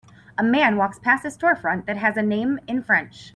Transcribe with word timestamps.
A 0.35 0.41
man 0.41 0.77
walks 0.77 0.97
past 0.97 1.25
a 1.25 1.27
storefront 1.27 1.85
that 1.85 1.97
has 1.97 2.17
a 2.17 2.23
name 2.23 2.57
in 2.67 2.81
French. 2.81 3.29